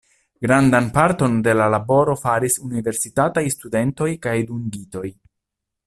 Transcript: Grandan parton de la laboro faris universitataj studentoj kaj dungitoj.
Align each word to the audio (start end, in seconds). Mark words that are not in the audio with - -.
Grandan 0.43 0.87
parton 0.95 1.35
de 1.47 1.53
la 1.59 1.67
laboro 1.75 2.17
faris 2.23 2.57
universitataj 2.69 3.47
studentoj 3.59 4.11
kaj 4.27 4.37
dungitoj. 4.51 5.07